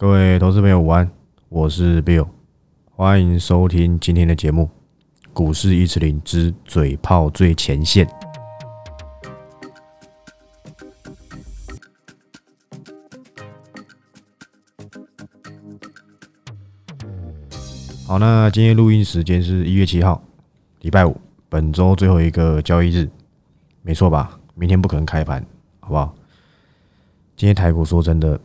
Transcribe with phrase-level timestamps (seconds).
[0.00, 1.10] 各位投资朋友午安，
[1.50, 2.26] 我是 Bill，
[2.90, 4.70] 欢迎收听今天的节目
[5.34, 8.06] 《股市一词零之嘴炮最前线》。
[18.06, 20.24] 好，那今天录音时间是一月七号，
[20.80, 21.14] 礼拜五，
[21.50, 23.06] 本周最后一个交易日，
[23.82, 24.40] 没错吧？
[24.54, 25.44] 明天不可能开盘，
[25.80, 26.14] 好不好？
[27.36, 28.40] 今天台股说真的。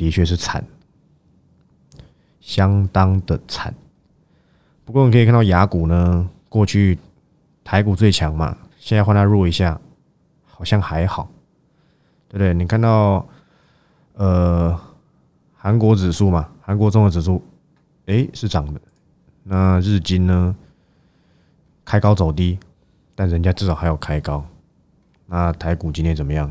[0.00, 0.64] 的确是惨，
[2.40, 3.74] 相当的惨。
[4.86, 6.98] 不过你可以看到，雅股呢，过去
[7.62, 9.78] 台股最强嘛，现在换它弱一下，
[10.46, 11.30] 好像还好，
[12.28, 12.54] 对不对？
[12.54, 13.28] 你看到，
[14.14, 14.80] 呃，
[15.54, 17.44] 韩国指数嘛，韩国综合指数，
[18.06, 18.80] 哎，是涨的。
[19.42, 20.56] 那日经呢，
[21.84, 22.58] 开高走低，
[23.14, 24.42] 但人家至少还有开高。
[25.26, 26.50] 那台股今天怎么样？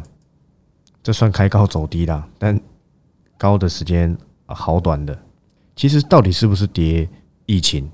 [1.02, 2.62] 这算开高走低啦，但。
[3.40, 4.16] 高的时间
[4.48, 5.18] 啊好短的，
[5.74, 7.10] 其实到底是不是跌
[7.46, 7.90] 疫情，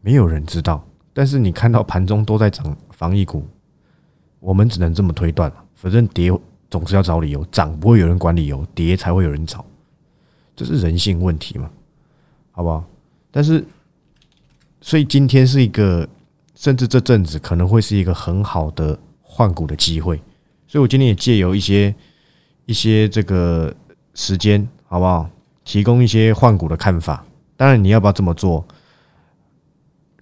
[0.00, 0.86] 没有人知道。
[1.12, 3.44] 但是你看到盘中都在涨防疫股，
[4.38, 6.30] 我们只能这么推断反正跌
[6.70, 9.64] 总是要找理由，涨不会有人管理由，跌才会有人找，
[10.54, 11.68] 这是人性问题嘛？
[12.52, 12.84] 好不好？
[13.32, 13.64] 但是，
[14.80, 16.08] 所以今天是一个，
[16.54, 20.22] 甚至这阵子可能会是一个很好的换股的机会。
[20.68, 21.92] 所以我今天也借由一些
[22.66, 23.74] 一些这个。
[24.14, 25.28] 时间好不好？
[25.64, 27.24] 提供一些换股的看法。
[27.56, 28.62] 当然，你要不要这么做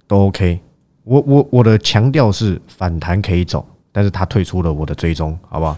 [0.07, 0.61] 都 OK。
[1.03, 5.77] 我我我的强调是反弹可以走，但是他退出了我的追踪，好不好？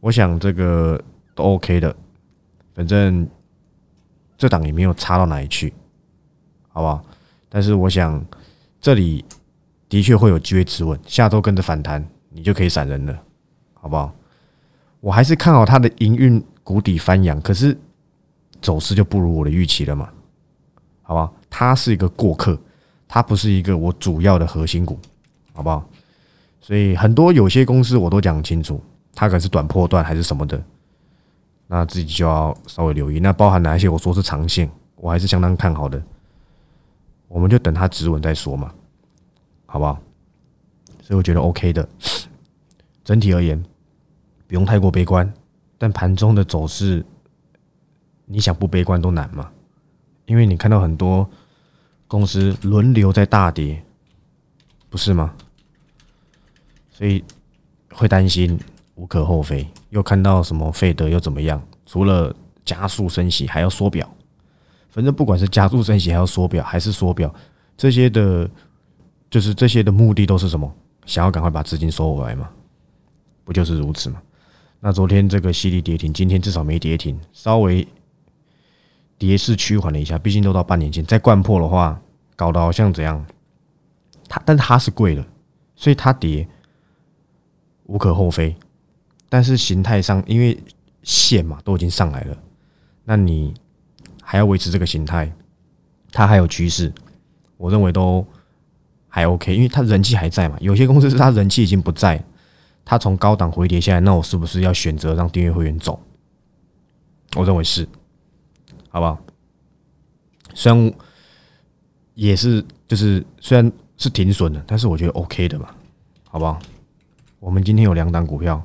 [0.00, 0.98] 我想这个
[1.34, 1.94] 都 OK 的。
[2.74, 3.28] 反正
[4.38, 5.74] 这档也没有差到哪里去，
[6.68, 7.04] 好不好？
[7.50, 8.24] 但是我想
[8.80, 9.22] 这里
[9.88, 10.98] 的确会有机会持稳。
[11.06, 13.22] 下周跟着反弹，你就可以闪人了，
[13.74, 14.14] 好不好？
[15.00, 16.42] 我还是看好它的营运。
[16.70, 17.76] 谷底翻扬，可是
[18.62, 20.08] 走势就不如我的预期了嘛？
[21.02, 22.56] 好吧，它是一个过客，
[23.08, 24.96] 它不是一个我主要的核心股，
[25.52, 25.84] 好不好？
[26.60, 28.80] 所以很多有些公司我都讲清楚，
[29.16, 30.62] 它可是短波段还是什么的，
[31.66, 33.18] 那自己就要稍微留意。
[33.18, 33.88] 那包含哪一些？
[33.88, 36.00] 我说是长线，我还是相当看好的。
[37.26, 38.72] 我们就等它止稳再说嘛，
[39.66, 39.98] 好不好？
[41.02, 41.88] 所以我觉得 OK 的。
[43.02, 43.60] 整体而言，
[44.46, 45.28] 不用太过悲观。
[45.82, 47.02] 但盘中的走势，
[48.26, 49.50] 你想不悲观都难嘛？
[50.26, 51.26] 因为你看到很多
[52.06, 53.82] 公司轮流在大跌，
[54.90, 55.32] 不是吗？
[56.90, 57.24] 所以
[57.92, 58.60] 会担心，
[58.94, 59.66] 无可厚非。
[59.88, 61.60] 又看到什么费德又怎么样？
[61.86, 64.06] 除了加速升息，还要缩表。
[64.90, 67.34] 反正不管是加速升息，还要缩表，还是缩表，
[67.74, 68.46] 这些的，
[69.30, 70.70] 就是这些的目的都是什么？
[71.06, 72.50] 想要赶快把资金收回来嘛？
[73.44, 74.20] 不就是如此吗？
[74.82, 77.86] 那昨天这个犀利跌停，今天至少没跌停，稍微
[79.18, 80.18] 跌势趋缓了一下。
[80.18, 82.00] 毕竟都到半年前，再灌破的话，
[82.34, 83.22] 搞得好像怎样？
[84.26, 85.22] 它但是它是贵的，
[85.76, 86.48] 所以它跌
[87.84, 88.56] 无可厚非。
[89.28, 90.58] 但是形态上，因为
[91.02, 92.36] 线嘛都已经上来了，
[93.04, 93.52] 那你
[94.22, 95.30] 还要维持这个形态，
[96.10, 96.90] 它还有趋势，
[97.58, 98.26] 我认为都
[99.08, 100.56] 还 OK，因为它人气还在嘛。
[100.58, 102.24] 有些公司是它人气已经不在。
[102.90, 105.96] 它从高档回跌下来，那我是不是要选择让订阅会员走？
[107.36, 107.88] 我认为是，
[108.88, 109.16] 好不好？
[110.54, 110.92] 虽然
[112.14, 115.68] 也是，就是虽然是停损的，但是我觉得 OK 的嘛，
[116.28, 116.58] 好不好？
[117.38, 118.60] 我们今天有两档股票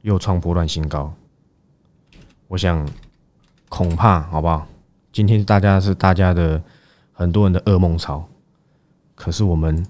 [0.00, 1.14] 又创波段新高，
[2.48, 2.84] 我想
[3.68, 4.66] 恐怕好不好？
[5.12, 6.60] 今天大家是大家的
[7.12, 8.28] 很多人的噩梦潮，
[9.14, 9.86] 可是我们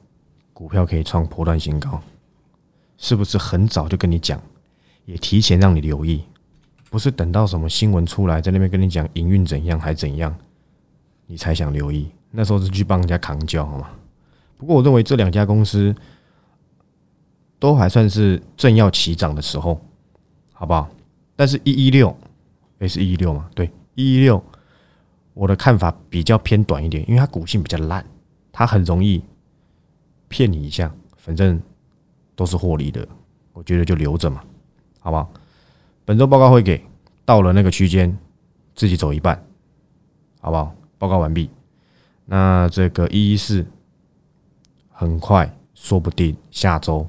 [0.52, 1.98] 股票可以创波段新高。
[3.02, 4.40] 是不是很早就跟你讲，
[5.06, 6.22] 也提前让你留意，
[6.88, 10.32] 不是等到什么新闻出来，在那边跟你讲营运怎样还怎样，
[11.26, 12.08] 你才想留意？
[12.30, 13.90] 那时候是去帮人家扛轿，好吗？
[14.56, 15.92] 不过我认为这两家公司
[17.58, 19.84] 都还算是正要起涨的时候，
[20.52, 20.88] 好不好？
[21.34, 22.16] 但是一一六，
[22.78, 23.50] 诶，是一一六嘛？
[23.52, 24.40] 对，一一六，
[25.34, 28.06] 我的看法比较偏短一点，因为它股性比较烂，
[28.52, 29.20] 它很容易
[30.28, 31.60] 骗你一下，反正。
[32.34, 33.06] 都是获利的，
[33.52, 34.42] 我觉得就留着嘛，
[35.00, 35.30] 好不好？
[36.04, 36.84] 本周报告会给
[37.24, 38.16] 到了那个区间，
[38.74, 39.40] 自己走一半，
[40.40, 40.74] 好不好？
[40.98, 41.48] 报告完毕。
[42.24, 43.66] 那这个一一四
[44.90, 47.06] 很快，说不定下周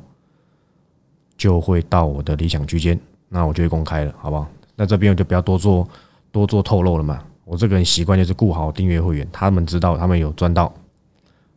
[1.37, 2.99] 就会到我的理想区间，
[3.29, 4.47] 那我就会公开了，好不好？
[4.75, 5.87] 那这边我就不要多做
[6.31, 7.23] 多做透露了嘛。
[7.45, 10.73] 我这个人习惯就是顾好订阅会员，他们知道他们有赚到，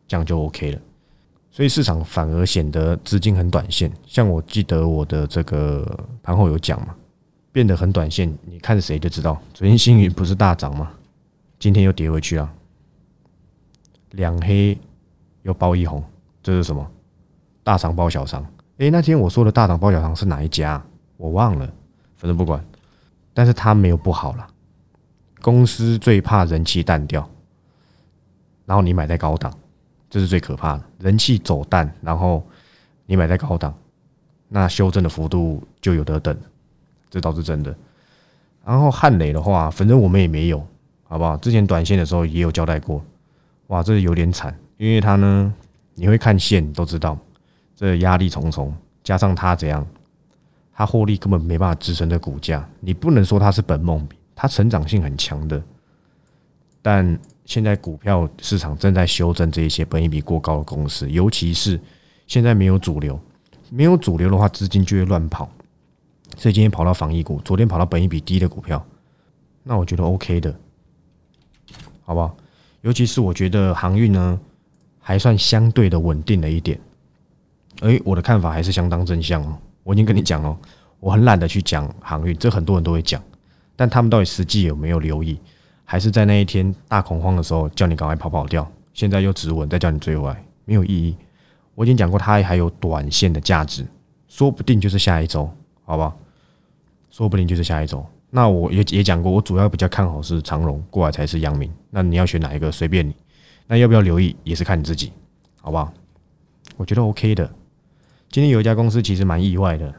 [0.07, 0.79] 这样就 OK 了。
[1.57, 6.95] 所以市场反而显得资金很短线，像我记得我的这个盘后有讲嘛
[7.51, 9.35] 变得很短线，你看谁就知道。
[9.55, 10.91] 昨天星云不是大涨吗？
[11.57, 12.53] 今天又跌回去啊，
[14.11, 14.77] 两黑
[15.41, 16.03] 又包一红，
[16.43, 16.87] 这是什么？
[17.63, 18.45] 大涨包小涨。
[18.77, 20.79] 诶，那天我说的大涨包小涨是哪一家？
[21.17, 21.65] 我忘了，
[22.17, 22.63] 反正不管。
[23.33, 24.47] 但是它没有不好了。
[25.41, 27.27] 公司最怕人气淡掉，
[28.67, 29.51] 然后你买在高档，
[30.09, 30.83] 这是最可怕的。
[30.99, 32.45] 人气走淡，然后
[33.05, 33.73] 你买在高档，
[34.47, 36.37] 那修正的幅度就有得等，
[37.09, 37.75] 这倒是真的。
[38.65, 40.65] 然后汉磊的话，反正我们也没有，
[41.03, 41.37] 好不好？
[41.37, 43.03] 之前短线的时候也有交代过，
[43.67, 45.53] 哇，这有点惨，因为它呢，
[45.95, 47.17] 你会看线都知道，
[47.75, 49.85] 这压力重重，加上它怎样，
[50.73, 54.17] 它获利根本没办法支撑的股价，你不能说它是本梦比。
[54.39, 55.59] 它成长性很强的，
[56.79, 61.79] 但现在股票市场正在修正这一些本益比过高的公司，尤其是
[62.27, 63.17] 现在没有主流，
[63.69, 65.49] 没有主流的话，资金就会乱跑。
[66.35, 68.85] 所以今天跑到防疫股，昨天跑到本益比低的股票，
[69.63, 70.53] 那我觉得 OK 的，
[72.03, 72.35] 好不好？
[72.81, 74.37] 尤其是我觉得航运呢，
[74.99, 76.77] 还算相对的稳定了一点。
[77.79, 79.57] 诶，我的看法还是相当正向哦。
[79.83, 80.57] 我已经跟你讲哦，
[80.99, 83.23] 我很懒得去讲航运，这很多人都会讲。
[83.77, 85.39] 但他们到底实际有没有留意，
[85.89, 88.69] 还是在那一天大恐慌的时候叫你赶快跑跑掉？
[88.93, 91.15] 现在又止稳，再叫你追回来，没有意义。
[91.75, 93.87] 我已经讲过，它还有短线的价值，
[94.27, 95.49] 说不定就是下一周，
[95.85, 96.19] 好不好？
[97.09, 98.05] 说不定就是下一周。
[98.29, 101.71] 那我也也讲过，我主要比较看好是长荣过来才是阳明。
[101.89, 103.15] 那你要选哪一个，随便你。
[103.65, 105.13] 那要不要留意，也是看你自己，
[105.61, 105.93] 好不好？
[106.75, 107.49] 我觉得 OK 的。
[108.29, 109.95] 今天有一家公司其实蛮意外的，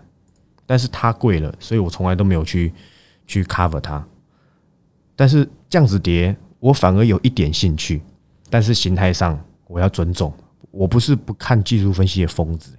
[0.66, 2.74] 但是它贵了，所以我从来都没有去。
[3.30, 4.02] 去 cover 它，
[5.14, 8.00] 但是这样子跌，我反而有一点兴趣。
[8.50, 10.32] 但是形态上，我要尊重。
[10.70, 12.76] 我不是不看技术分析的疯子，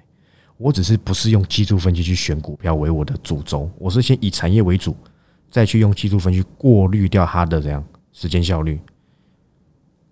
[0.58, 3.70] 我只是不是用技术分析去选股票为我的主轴。
[3.78, 4.96] 我是先以产业为主，
[5.52, 7.84] 再去用技术分析过滤掉它的这样
[8.14, 8.80] 时间效率。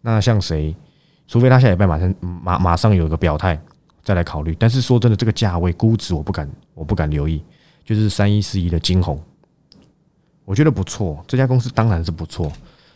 [0.01, 0.75] 那像谁？
[1.27, 3.59] 除非他下礼拜马上马马上有一个表态，
[4.01, 4.55] 再来考虑。
[4.57, 7.43] 但是说真的，这个价位估值我不敢，我不敢留意。
[7.83, 9.21] 就是三一四一的金红。
[10.47, 12.49] 我觉得不错，这家公司当然是不错。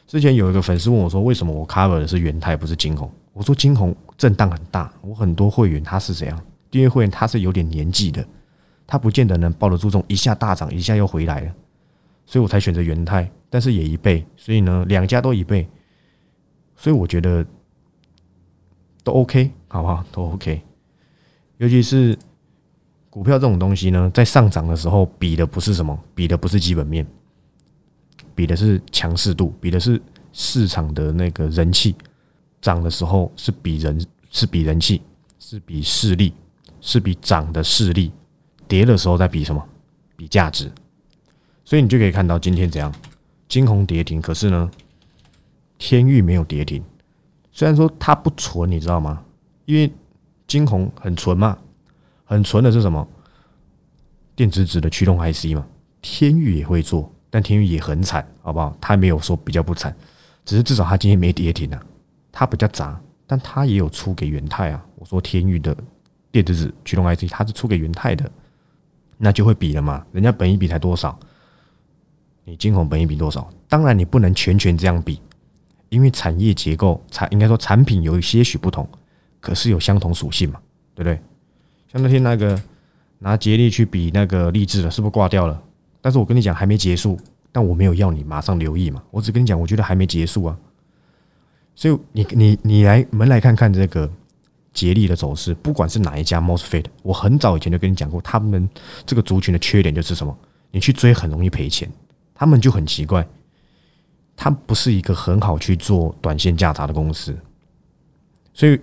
[0.07, 6.41] 之前有一个粉丝问我说：“为什么我 cover 的是元泰，不是金红？”我说：“金红震荡很大，我很多会员他是怎样？
[6.69, 8.25] 订阅会员他是有点年纪的，
[8.87, 11.53] 他不见得能抱得住这种一下大涨，一下又回来了，
[12.25, 13.29] 所以我才选择元泰。
[13.49, 15.67] 但是也一倍，所以呢，两家都一倍，
[16.77, 17.45] 所以我觉得
[19.03, 20.05] 都 OK，好不好？
[20.09, 20.61] 都 OK。
[21.57, 22.17] 尤其是
[23.09, 27.05] 股票这种东西呢，在上涨的时候比的不是什么，比的不是基本面。
[28.41, 30.01] 比的是强势度，比的是
[30.33, 31.95] 市场的那个人气，
[32.59, 34.99] 涨的时候是比人是比人气，
[35.37, 36.33] 是比势力，
[36.79, 38.09] 是比涨的势力；
[38.67, 39.63] 跌的时候在比什么？
[40.15, 40.71] 比价值。
[41.63, 42.91] 所以你就可以看到今天怎样，
[43.47, 44.71] 金红跌停，可是呢，
[45.77, 46.83] 天域没有跌停。
[47.51, 49.23] 虽然说它不纯，你知道吗？
[49.65, 49.93] 因为
[50.47, 51.55] 金红很纯嘛，
[52.25, 53.07] 很纯的是什么？
[54.35, 55.63] 电子纸的驱动 IC 嘛，
[56.01, 57.13] 天域也会做。
[57.31, 58.77] 但天宇也很惨，好不好？
[58.79, 59.95] 他没有说比较不惨，
[60.45, 61.81] 只是至少他今天没跌停啊。
[62.31, 64.85] 他比较杂，但他也有出给元泰啊。
[64.95, 65.75] 我说天宇的
[66.31, 68.29] 电子纸驱动 IC，他是出给元泰的，
[69.17, 70.05] 那就会比了嘛。
[70.11, 71.17] 人家本一比才多少？
[72.43, 73.49] 你金红本一比多少？
[73.67, 75.21] 当然你不能全权这样比，
[75.89, 78.87] 因为产业结构产应该说产品有一些许不同，
[79.39, 80.59] 可是有相同属性嘛，
[80.93, 81.21] 对不对？
[81.91, 82.61] 像那天那个
[83.19, 85.61] 拿杰力去比那个励志的，是不是挂掉了？
[86.01, 87.17] 但是我跟你讲还没结束，
[87.51, 90.57] 但我没有要你马上留意嘛，我只跟你讲，我觉得还没结束啊。
[91.75, 94.11] 所以你你你来门来看看这个
[94.73, 98.67] 杰力的走势，不管是哪一家 Mosfet，我很早以前就跟你讲过，他们
[99.05, 100.35] 这个族群的缺点就是什么？
[100.71, 101.89] 你去追很容易赔钱，
[102.33, 103.27] 他们就很奇怪，
[104.35, 107.37] 它不是一个很好去做短线价差的公司。
[108.53, 108.79] 所以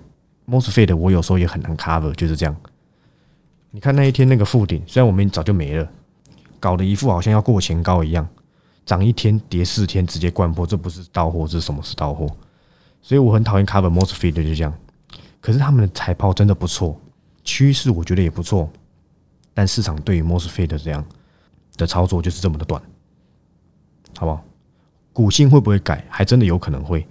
[0.49, 2.57] Mosfet 我有时候也很难 cover，就是这样。
[3.71, 5.91] 你看那一天那个附顶，虽然我们早就没了。
[6.61, 8.29] 搞得一副好像要过前高一样，
[8.85, 12.27] 涨一天跌四天直接灌破，这不是到货，这是什么是到货？
[13.01, 14.73] 所以我很讨厌 Cover Mosfet 就这样。
[15.41, 17.01] 可是他们的财报真的不错，
[17.45, 18.69] 趋势我觉得也不错，
[19.55, 21.05] 但市场对于 Mosfet 这样
[21.77, 22.83] 的操作就是这么的短，
[24.17, 24.45] 好不好？
[25.13, 26.05] 股性会不会改？
[26.09, 27.07] 还真的有可能会，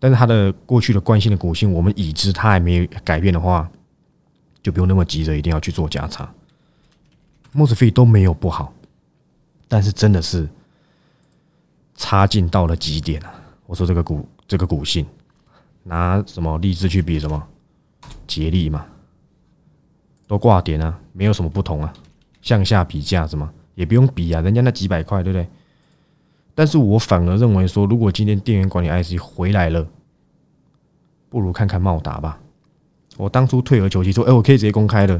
[0.00, 3.70] 但是它的过去的惯性的股性，我们已知它还没有改变的话，
[4.62, 6.28] 就不用那么急着一定要去做加差。
[7.54, 8.72] Mosfet 都没有不好。
[9.68, 10.48] 但是真的是
[11.94, 13.34] 差劲到了极点啊！
[13.66, 15.06] 我说这个股这个股性，
[15.82, 17.46] 拿什么励志去比什么
[18.26, 18.86] 杰力嘛，
[20.26, 21.92] 都挂点啊，没有什么不同啊。
[22.40, 25.46] 向下比价什么也不用比啊，人家那几百块，对不对？
[26.54, 29.86] 但是我反而认为说，如果今天电源管理 IC 回来了，
[31.28, 32.40] 不如看看茂达吧。
[33.16, 35.14] 我当初退而求其次，哎，我可以直接公开的，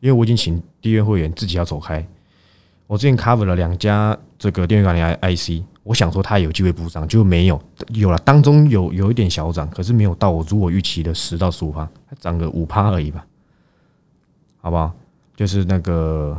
[0.00, 2.06] 因为我已经请订阅会员自己要走开。
[2.90, 13.24] 我之前 cover 了两家这个电源管理 IC，我想说它有机会补涨，就没有有了，当中有有一点小涨，可是没有到我如果预期的十到十五趴，它涨个五趴而已吧，
[14.60, 14.92] 好不好？
[15.36, 16.36] 就是那个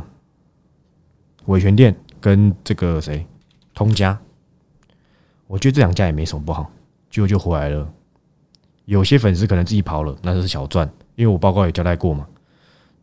[1.46, 3.26] 伟权店跟这个谁
[3.72, 4.18] 通家，
[5.46, 6.70] 我觉得这两家也没什么不好，
[7.08, 7.90] 就就回来了。
[8.84, 12.26] 有些粉丝可能自己跑了，那就是小赚，因为我报告也交代过嘛。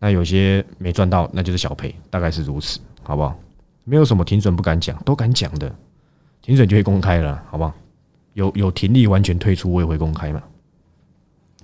[0.01, 2.79] 那有些没赚到，那就是小赔，大概是如此，
[3.10, 3.36] 好不好？
[3.86, 5.75] 没有什么停损不敢讲，都敢讲的，
[6.44, 7.74] 停损就会公开了，好不好？
[8.34, 10.44] 有有停利完全退出，我也会公开嘛。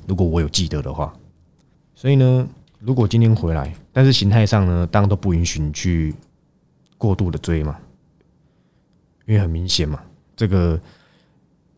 [0.07, 1.13] 如果我有记得的话，
[1.93, 2.47] 所以呢，
[2.79, 6.15] 如果今天回来，但是形态上呢，当然都不允许你去
[6.97, 7.77] 过度的追嘛，
[9.27, 10.01] 因为很明显嘛，
[10.35, 10.81] 这个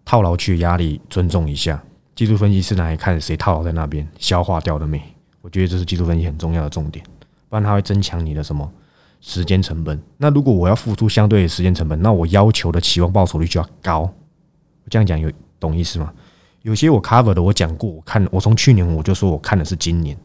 [0.05, 1.83] 套牢区的压力，尊重一下。
[2.15, 5.03] 技术分析是拿来看谁套牢在那边，消化掉了没？
[5.41, 7.03] 我觉得这是技术分析很重要的重点，
[7.49, 8.71] 不然它会增强你的什么
[9.19, 10.01] 时间成本。
[10.17, 14.01] 那如果我要付出相对的时间成本，那我要求的期望报酬率就要高。
[14.01, 16.13] 我这样讲有懂意思吗？
[16.61, 20.17] 有些我 cover 的我讲过，我看我从去年我就说我看的是今年，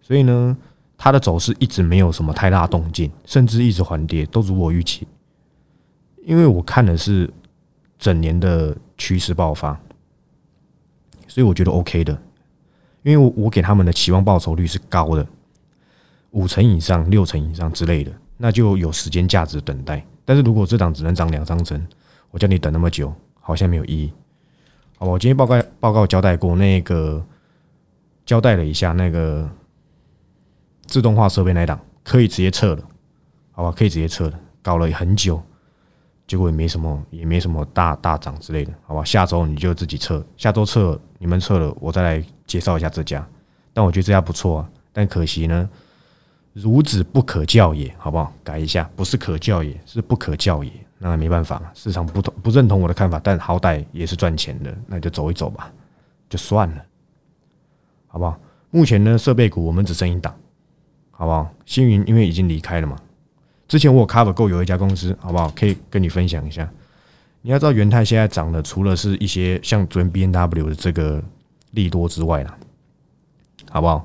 [0.00, 0.56] 所以呢，
[0.96, 5.06] 它的走势一直没有什么太大动静，甚至一直缓跌，都如我预期。
[6.24, 7.30] 因为我看的是
[7.98, 9.78] 整年的趋势爆发。
[11.26, 12.12] 所以我觉得 OK 的，
[13.02, 15.26] 因为我我给他们的期望报酬率是高的，
[16.32, 20.04] 五成以上、六成以上之类的，那就有时间价值等待。
[20.24, 21.86] 但是如果这档只能涨两三成，
[22.30, 24.12] 我叫你等那么久，好像没有意义。
[24.98, 27.24] 好，我今天报告报告交代过，那个
[28.26, 29.48] 交代了一下，那个
[30.86, 32.82] 自动化设备那档可以直接撤了，
[33.52, 35.42] 好吧，可以直接撤了，搞了很久。
[36.26, 39.02] 结果也没什么，也没什么大大涨之类的，好吧？
[39.02, 43.26] 下周你就自己测，下周测你们测了，我再来介绍一下这家。
[43.72, 45.70] 但我觉得这家不错啊，但可惜呢，
[46.56, 48.32] 孺子不可教也，好不好？
[48.42, 50.72] 改一下，不是可教也，是不可教也。
[50.98, 55.72] 那没办法，市场不同不认同我的看法，但好歹也是赚钱的，那就走一走吧，
[56.28, 56.82] 就算了，
[58.08, 58.36] 好不好？
[58.70, 60.34] 目前呢，设备股我们只剩一档，
[61.12, 61.48] 好不好？
[61.64, 62.96] 星云因为已经离开了嘛。
[63.68, 65.48] 之前我有 cover 过有一家公司，好不好？
[65.50, 66.68] 可以跟你分享一下。
[67.42, 71.22] 你要知道，元泰现在涨的，除了是一些像昨天 B N W 的这个
[71.70, 72.58] 利多之外啦，
[73.70, 74.04] 好不好？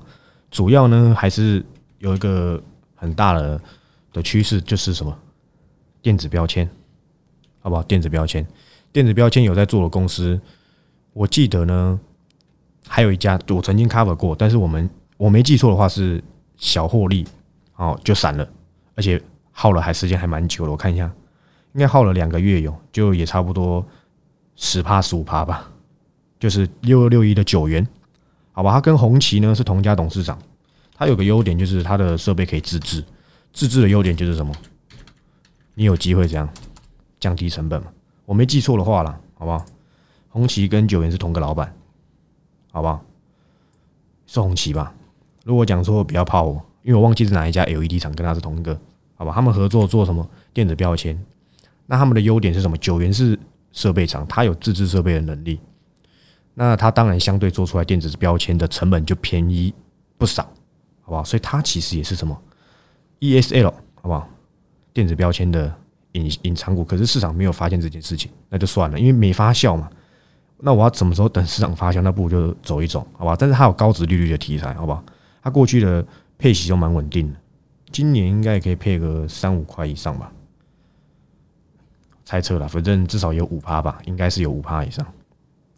[0.52, 1.66] 主要呢还是
[2.04, 2.62] 有一个
[2.96, 3.60] 很大的
[4.12, 5.18] 的趋势，就是什么
[6.02, 6.70] 电子标签，
[7.62, 7.82] 好不好？
[7.84, 8.46] 电子标签，
[8.92, 10.40] 电子标签有在做的公司，
[11.14, 11.98] 我记得呢，
[12.88, 16.22] 还有一家我曾经 cover 过，但是我们我没记错的话是
[16.58, 17.26] 小获利，
[17.78, 18.48] 哦就散了，
[18.96, 19.20] 而且。
[19.56, 21.06] 耗了还时间还蛮久的，我看一下，
[21.74, 23.86] 应该耗了两个月有，就也差不多
[24.56, 25.70] 十趴十五趴吧，
[26.40, 27.88] 就是六二六一的九元，
[28.52, 30.40] 好吧，他跟红旗呢是同家董事长，
[30.96, 33.04] 它有个优点就是它的设备可以自制，
[33.52, 34.54] 自制的优点就是什么？
[35.74, 36.48] 你有机会这样
[37.20, 37.92] 降低成本嘛？
[38.26, 39.66] 我没记错的话了，好不好？
[40.30, 41.76] 红旗跟九元是同个老板，
[42.72, 43.04] 好不好？
[44.26, 44.94] 是红旗吧？
[45.44, 48.80] 如果讲错不要怕我，因为我忘记是哪一家 LED 厂跟他是同一个。
[49.16, 51.18] 好吧，他们合作做什么电子标签？
[51.86, 52.78] 那他们的优点是什么？
[52.78, 53.38] 九元是
[53.72, 55.60] 设备厂，它有自制设备的能力，
[56.54, 59.74] 那它当然相对做出来电子标签的成本就便宜
[60.18, 60.52] 不少，
[61.04, 61.24] 好不好？
[61.24, 62.36] 所以它其实也是什么
[63.20, 64.28] ESL，好不好？
[64.92, 65.74] 电子标签的
[66.14, 69.90] 隐隐藏股，可是市场没有发现这件事情，那就算了，因为没发酵嘛。
[70.58, 72.02] 那我要什么时候等市场发酵？
[72.02, 73.36] 那不如就走一走，好吧？
[73.38, 75.04] 但是它有高值利率的题材，好不好？
[75.42, 76.06] 它过去的
[76.38, 77.38] 配息都蛮稳定的。
[77.92, 80.32] 今年应该也可以配个三五块以上吧，
[82.24, 85.06] 猜测了，反正至少有五趴吧，应该是有五趴以上。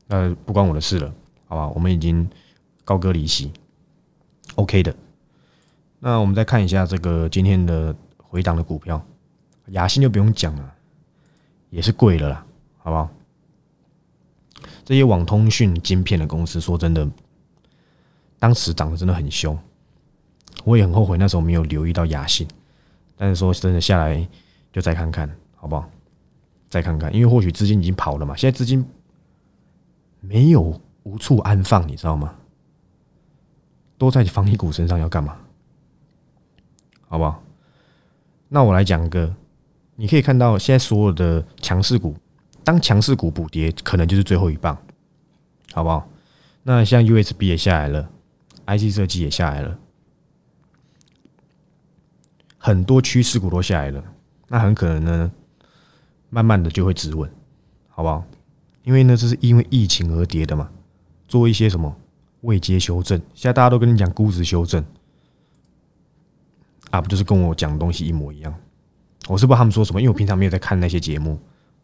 [0.08, 1.12] 那，不关我的事了，
[1.48, 1.67] 好吧？
[1.70, 2.29] 我们已经
[2.84, 3.51] 高歌离席
[4.55, 4.96] ，OK 的。
[6.07, 9.03] 那我们再看一下这个今天的回档的股票，
[9.69, 10.75] 雅信就不用讲了，
[11.71, 12.45] 也是贵了啦，
[12.77, 13.09] 好不好？
[14.83, 17.09] 这些网通讯晶片的公司，说真的，
[18.38, 19.57] 当时涨得真的很凶。
[20.63, 22.47] 我也很后悔那时候没有留意到雅信，
[23.17, 24.29] 但是说真的下来
[24.71, 25.89] 就再看看好不好？
[26.69, 28.35] 再看看，因为或许资金已经跑了嘛。
[28.35, 28.85] 现在资金
[30.19, 32.35] 没有无处安放，你知道吗？
[33.97, 35.35] 都在防疫股身上要干嘛？
[37.07, 37.43] 好不好？
[38.47, 39.35] 那我来讲个，
[39.95, 42.15] 你可以看到现在所有的强势股，
[42.63, 44.77] 当强势股补跌，可能就是最后一棒，
[45.74, 46.07] 好不好？
[46.63, 48.09] 那像 USB 也下来了
[48.65, 49.77] ，IC 设计也下来了。
[52.57, 54.03] 很多趋势股都下来了，
[54.47, 55.31] 那很可能呢，
[56.29, 57.29] 慢慢的就会止稳，
[57.89, 58.25] 好不好？
[58.83, 60.69] 因为呢，这是因为疫情而跌的嘛，
[61.27, 61.95] 做一些什么
[62.41, 64.83] 未接修正，现在大家都跟你讲估值修正，
[66.95, 68.53] 啊，不就是跟我讲的东西一模一样？
[69.27, 71.37] 我是不知道他们说什么，因为我平常没有在看那些节目，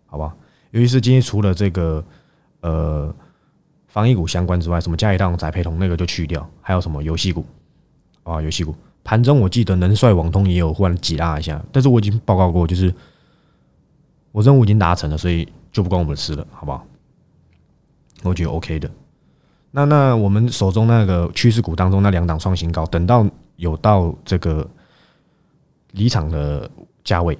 [0.05, 0.33] 好吧？
[0.71, 2.03] 尤其是今天除了这个
[2.61, 3.13] 呃
[3.87, 7.45] 防疫股相关之外，什么加一档宅配通那个就去掉，还有什么游戏股
[8.23, 12.93] 啊，游戏股盘中我记得能帅网通也有忽然挤拉一下，但是我已经报告过，就是
[14.31, 16.85] 我任务已经达成了，所以就不关我们的事了，好不好？
[18.23, 18.89] 我觉得 OK 的。
[19.71, 23.25] 那那我们手中那个趋势股当中那两档创新高，等到
[23.55, 24.69] 有到这个
[25.91, 26.69] 离场的
[27.03, 27.37] 价位，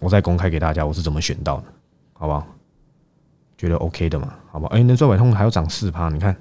[0.00, 1.64] 我再公开给大家我是怎么选到的，
[2.12, 2.46] 好不好？
[3.56, 4.72] 觉得 OK 的嘛，好不好？
[4.74, 6.34] 哎，能赚百通还要涨四趴，你看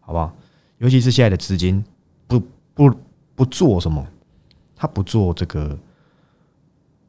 [0.00, 0.34] 好不好？
[0.78, 1.84] 尤其是现在的资金
[2.26, 2.40] 不
[2.74, 2.94] 不
[3.34, 4.06] 不做什么，
[4.74, 5.78] 他不做这个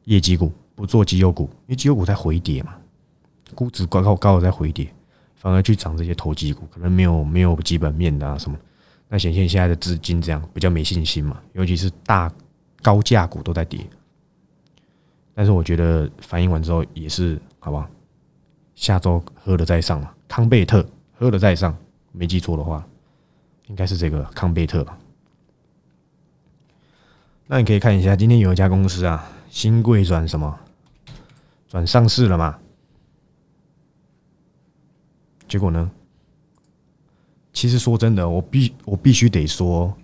[0.04, 2.74] 业绩股，不做绩优股，因为绩优股在回跌嘛，
[3.54, 4.92] 估值高高高的在回跌。
[5.34, 8.56] 反而去涨这些投机股，可能没有没有基本面的啊什么，
[9.08, 12.32] 那显现现在的资金这样比较没信心嘛，尤其是大
[12.84, 13.80] 高价股都在跌。
[15.34, 17.88] 但是我觉得反应完之后也是好不好？
[18.76, 20.86] 下周喝了再上嘛，康贝特
[21.16, 21.76] 喝了再上，
[22.12, 22.86] 没记错的话，
[23.68, 24.98] 应该是这个康贝特吧。
[27.46, 30.58] 那你可以看一下，今天有一家公司啊，新贵转什么
[31.68, 32.58] 转上市了嘛？
[35.46, 35.90] 结果呢？
[37.52, 39.96] 其实说真的，我必我必须得说，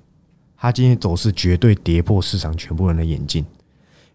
[0.63, 3.47] 它今天走势绝对跌破市场全部人的眼镜，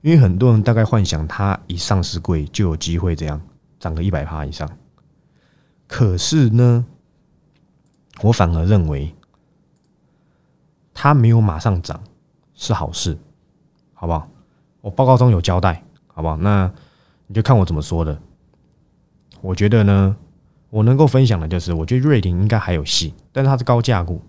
[0.01, 3.41] 因为很多人大概幻想它一上市贵就有机会这样
[3.79, 4.69] 涨个一百趴以上。
[5.87, 6.85] 可是呢，
[8.21, 9.15] 我反而认为
[10.93, 11.99] 它没有马上涨
[12.53, 13.17] 是好事，
[13.95, 14.29] 好不好？
[14.81, 16.37] 我报告中有交代，好不好？
[16.37, 16.71] 那
[17.25, 18.21] 你就看我怎么说的。
[19.41, 20.15] 我觉得呢。
[20.71, 24.21] 我能够分享的就是，我觉得瑞鼎应该还有戏，但是它是高价股，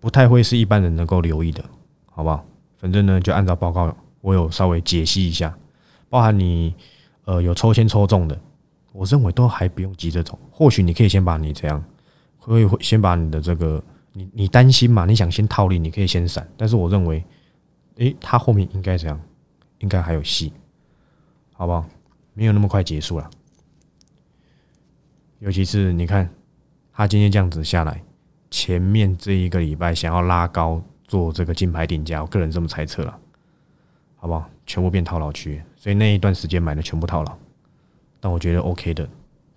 [0.00, 1.64] 不太会是一般人能够留意的，
[2.06, 2.44] 好不好？
[2.78, 5.56] 反正呢，就按照报告，我有稍微解析一下，
[6.08, 6.74] 包含你
[7.24, 8.38] 呃有抽签抽中的，
[8.92, 11.82] 我认为都还不用急着走，或许你可以先把你这样，
[12.40, 13.82] 可以先把你的这个，
[14.12, 15.04] 你你担心嘛？
[15.04, 17.24] 你想先套利，你可以先闪，但是我认为，
[17.96, 19.20] 诶，它后面应该这样，
[19.78, 20.52] 应该还有戏，
[21.52, 21.84] 好不好？
[22.34, 23.28] 没有那么快结束了。
[25.40, 26.28] 尤其是你看，
[26.92, 28.02] 他今天这样子下来，
[28.50, 33.18] 前面这一个礼拜想要拉高做这个金牌顶价，我个人这么猜测了，
[34.16, 34.48] 好不好？
[34.66, 37.38] 全部变套牢区，所以那一段时间买的全部套牢。
[38.20, 39.08] 但我觉得 OK 的，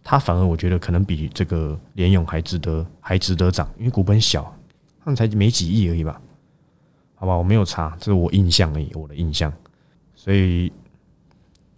[0.03, 4.43] 它反而我觉得可能比这个联勇还值得，还值得涨，因为股本小，
[5.03, 6.21] 他们才没几亿而已吧？
[7.15, 9.51] 好吧，我没有查，这是我印象而已，我的印象，
[10.15, 10.71] 所以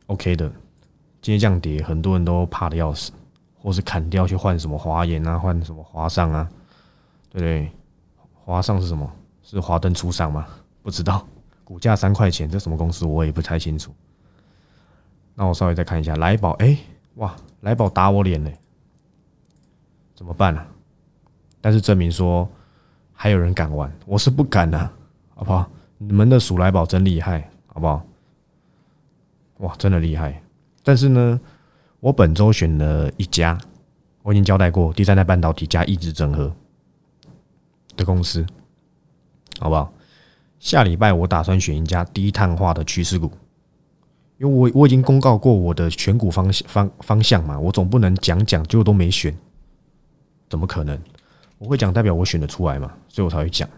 [0.08, 0.52] OK 的。
[1.22, 3.12] 今天降跌，很多人都怕的要死。
[3.56, 6.50] 或是砍掉去换什么华研啊，换什么华上啊，
[7.34, 7.72] 对对？
[8.34, 9.12] 华上是什么？
[9.42, 10.48] 是华灯初上吗？
[10.82, 11.28] 不知道，
[11.64, 13.94] 股价三块钱，这什么公司我也不太清楚。
[15.36, 16.78] 那我稍微再看一下来宝，哎，
[17.16, 18.58] 哇，来宝打我脸嘞，
[20.16, 20.64] 怎么办呢？
[21.60, 22.48] 但是证明说
[23.12, 24.78] 还有人敢玩，我是不敢的，
[25.34, 25.70] 好不好？
[25.98, 28.06] 你们的鼠来宝真厉害，好不好？
[29.58, 30.42] 哇，真的厉害，
[30.84, 31.40] 但是呢？
[32.00, 33.58] 我本周选了一家，
[34.24, 36.54] 我已经交代过，第三代半导体加意志整合
[37.96, 38.46] 的公司，
[39.60, 39.92] 好不好？
[40.60, 43.32] 下礼拜我打算选一家低碳化的趋势股，
[44.38, 49.36] 因为我我已经公告过我的选股方向方方向嘛，我总不能讲讲结果都没选，
[50.50, 51.00] 怎么可能？
[51.58, 53.70] 我会讲代表我选得出来嘛，所以我才会讲，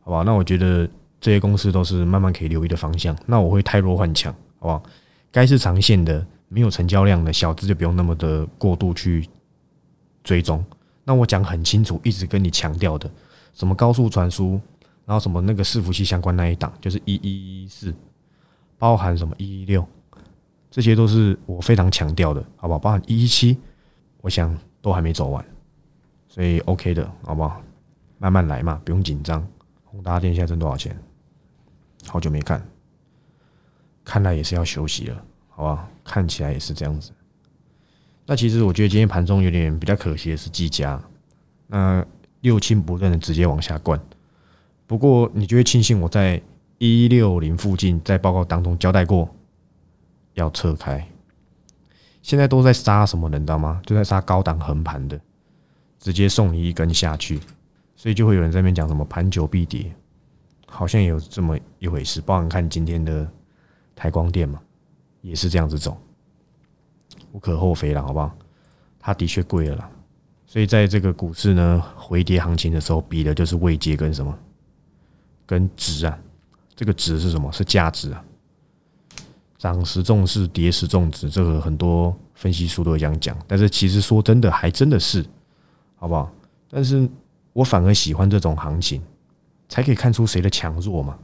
[0.00, 0.22] 好吧？
[0.24, 0.88] 那我觉得
[1.20, 4.82] 这些公司都是慢慢可以留意的方向，那我会太弱换强，好不好？
[5.30, 6.26] 该是长线的。
[6.54, 9.26] 没有成交量的小资就不用那么的过度去
[10.22, 10.62] 追踪。
[11.04, 13.10] 那我讲很清楚，一直跟你强调的，
[13.54, 14.60] 什么高速传输，
[15.04, 17.92] 然后什么那个伺服器相关那一档，就是一一一四，
[18.78, 19.86] 包含什么一一六，
[20.70, 22.78] 这些都是我非常强调的，好不好？
[22.78, 23.58] 包含一一七，
[24.20, 25.44] 我想都还没走完，
[26.28, 27.60] 所以 OK 的，好不好？
[28.18, 29.46] 慢慢来嘛，不用紧张。
[29.84, 30.96] 宏达电现在挣多少钱？
[32.06, 32.64] 好久没看，
[34.04, 35.24] 看来也是要休息了。
[35.48, 37.10] 好吧，看起来也是这样子。
[38.32, 40.98] 那其实我觉得今天盘中有点比较可惜的是技嘉，
[41.66, 42.02] 那
[42.40, 44.00] 六亲不认的直接往下灌。
[44.86, 46.40] 不过你就会庆幸我在
[46.78, 49.28] 一六零附近在报告当中交代过
[50.32, 51.06] 要撤开。
[52.22, 53.82] 现在都在杀什么人，知道吗？
[53.84, 55.20] 就在杀高档横盘的，
[55.98, 57.38] 直接送你一根下去。
[57.94, 59.94] 所以就会有人在那边讲什么盘久必跌，
[60.66, 62.18] 好像有这么一回事。
[62.22, 63.30] 包含看今天的
[63.94, 64.58] 台光电嘛。
[65.20, 66.00] 也是这样子走，
[67.32, 68.34] 无可厚非了，好不好？
[69.00, 69.90] 它的确贵了啦，
[70.46, 74.38] 所以在这个股市呢回跌行情的时候，比的就是位阶跟什么，
[75.44, 76.18] 跟值啊。
[76.74, 77.50] 这个值是什么？
[77.52, 78.24] 是价值啊。
[79.58, 83.36] 涨时重视，跌时重值，这个很多分析书都会这样讲。
[83.46, 85.24] 但是其实说真的，还真的是，
[85.96, 86.32] 好不好？
[86.68, 87.08] 但是
[87.52, 89.00] 我反而喜欢这种行情，
[89.68, 91.18] 才可以看出谁的强弱嘛。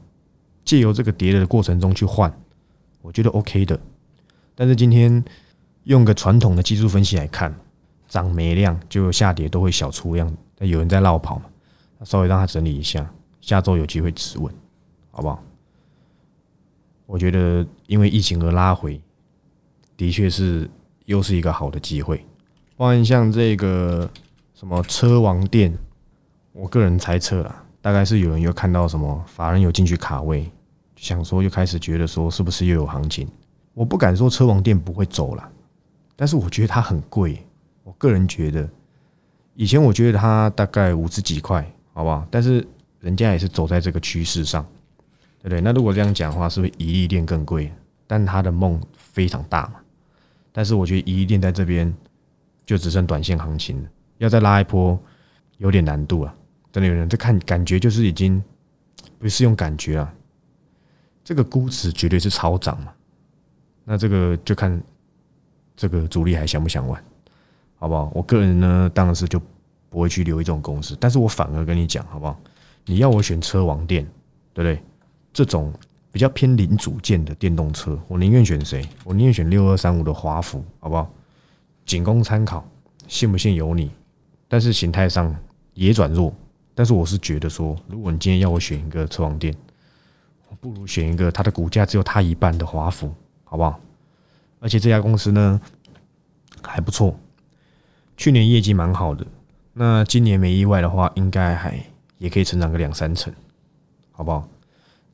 [0.65, 2.33] 借由这个跌的过程中去换，
[3.03, 3.79] 我觉得 OK 的。
[4.55, 5.25] 但是今天
[5.89, 7.55] 用个传统的技术分析来看，
[8.09, 11.45] 涨没量就下跌都会小出量，那有人在绕跑嘛，
[12.05, 14.53] 稍微让它整理一下，下周有机会止稳，
[15.11, 15.43] 好不好？
[17.07, 19.01] 我觉得因为疫情而拉回，
[19.97, 20.69] 的确是
[21.07, 22.23] 又是一个好的机会。
[22.77, 24.07] 不然像这个
[24.53, 25.73] 什么车王店，
[26.53, 30.51] 我个人猜测啊，大概是有人又看到什么法人有进去卡位。
[30.97, 33.27] 想说又开始觉得说是不是又有行情？
[33.73, 35.51] 我不敢说车王店不会走了，
[36.21, 37.41] 但是我觉得它很贵。
[37.85, 38.69] 我个人觉得，
[39.55, 42.27] 以前我觉得它大概五十几块，好不好？
[42.29, 42.67] 但是
[42.99, 44.67] 人家也是走在这个趋势上，
[45.39, 45.61] 对不对？
[45.61, 47.73] 那如果这样讲的话，是不是一利店更贵？
[48.09, 49.75] 但它的梦非常大嘛。
[50.51, 51.95] 但是我觉得一利店在这边
[52.67, 54.99] 就只剩短线行情了，要再拉一波
[55.59, 56.35] 有点难度啊。
[56.73, 58.43] 真的有人在看，感觉就是已经
[59.21, 60.13] 不是用感觉啊。
[61.23, 62.93] 这个估值绝对是超涨嘛？
[63.85, 64.83] 那这个就看
[65.79, 67.01] 这个主力还想不想玩，
[67.79, 68.11] 好不好？
[68.13, 69.41] 我个人呢，当然是就
[69.89, 72.37] 不会去留意这种公司，但是我反而跟你讲，好不好？
[72.85, 74.05] 你要我选车王店，
[74.53, 74.83] 对不对？
[75.33, 75.73] 这种
[76.11, 78.85] 比较偏零组件的电动车，我宁愿选谁？
[79.05, 81.09] 我宁愿选六二三五的华孚，好不好？
[81.87, 82.69] 仅供参考，
[83.07, 83.93] 信不信由你。
[84.49, 85.33] 但是形态上
[85.75, 86.35] 也转弱，
[86.75, 89.55] 但是我是觉得说，如果你今天要我选一个车王店。
[90.61, 93.15] 不如选一个它的股价只有它一半的华孚，
[93.45, 93.79] 好不好？
[94.61, 95.61] 而且这家公司呢
[96.63, 97.19] 还不错，
[98.17, 99.27] 去年业绩蛮好的，
[99.73, 101.79] 那今年没意外的话，应该还
[102.19, 103.33] 也可以成长个两三成，
[104.13, 104.49] 好不好？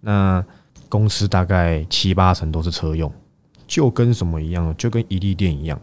[0.01, 0.45] 那
[0.89, 3.13] 公司大概七八成都是车用，
[3.67, 4.75] 就跟什么一样？
[4.77, 5.81] 就跟一利店一样，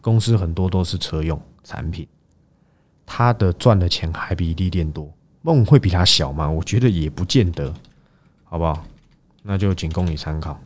[0.00, 2.06] 公司很多都是车用产品，
[3.04, 6.48] 它的赚的钱还比一利店多，梦会比它小吗？
[6.48, 7.72] 我觉得也不见得。
[8.48, 8.84] 好不好？
[9.42, 10.56] 那就仅供你参考，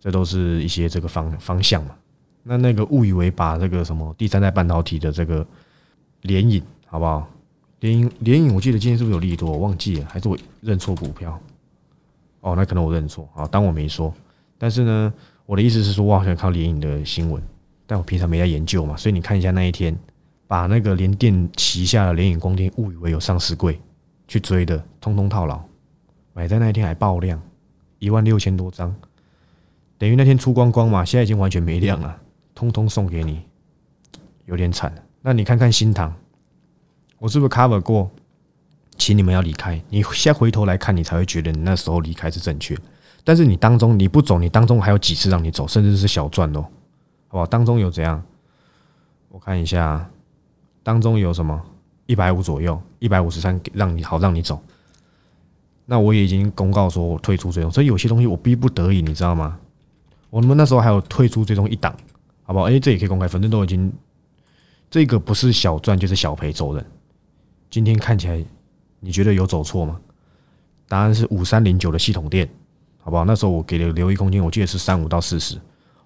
[0.00, 1.94] 这都是一些这个方方向嘛。
[2.42, 5.46] 那那个误以为把这个什么第三代半导体的这个
[6.22, 7.28] 联影，好不好？
[7.80, 9.50] 联影联影，我记得今天是不是有利多？
[9.50, 11.40] 我忘记了，还是我认错股票？
[12.40, 14.12] 哦，那可能我认错，好，当我没说。
[14.58, 15.12] 但是呢，
[15.46, 17.42] 我的意思是说，我好像看联影的新闻，
[17.86, 19.98] 但我平常没在研究嘛，所以你看一下那一天，
[20.46, 23.80] 把那个联电旗下的联影光电误以为有上市柜
[24.28, 25.58] 去追的，通通套牢。
[26.32, 27.40] 买在那一天还爆量，
[27.98, 28.94] 一万六千多张，
[30.00, 32.16] 等于那天出光光嘛，现在已经完全没量了，
[32.54, 33.42] 通通送给你，
[34.46, 34.90] 有点惨。
[35.20, 36.10] 那你看看新塘，
[37.18, 38.10] 我是不是 cover 过？
[38.96, 42.74] 请你们要离开，你现在回头来看，你才会觉得你那时候离开是正确。
[43.24, 46.62] 但是你当中你不走，你当中还有几次让你走，甚至是小赚哦，
[47.28, 47.44] 好不好？
[47.44, 48.22] 当中有怎样？
[49.28, 50.08] 我看一下，
[50.82, 51.62] 当中有什么？
[52.06, 54.62] 一百五左右，一百五十三，让你好让你走。
[55.84, 59.58] 那我也已经公告说我退出，所以有些东西我逼不得已，你知道吗？
[60.30, 61.94] 我们那时候还有退出追踪一档，
[62.44, 62.66] 好不好？
[62.66, 63.92] 哎，这也可以公开，反正都已经，
[64.88, 66.84] 这个不是小赚就是小赔走人。
[67.68, 68.44] 今天看起来
[69.00, 70.00] 你觉得有走错吗？
[70.88, 72.48] 答案是五三零九的系统店，
[72.98, 73.24] 好不好？
[73.24, 75.56] 那时候我给的留意空间，我记得是三五到四十，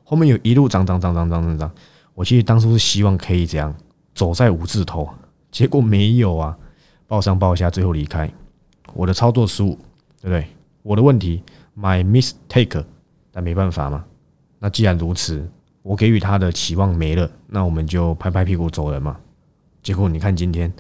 [0.04, 1.70] 后面有一路涨涨涨涨涨涨涨，
[2.14, 3.74] 我记得当初是希望可以这样
[4.14, 5.08] 走在五字头，
[5.50, 6.56] 结果没有啊，
[7.06, 8.30] 报上报下，最后离开。
[8.92, 9.78] 我的操作失误，
[10.20, 10.46] 对不对？
[10.82, 11.42] 我的问题
[11.78, 12.84] ，my mistake，
[13.32, 14.04] 但没办法嘛。
[14.64, 15.46] 那既然如此，
[15.82, 19.14] 我给予他的期望没了，那我们就拍拍屁股走人嘛。
[19.82, 20.72] 结果你看今天，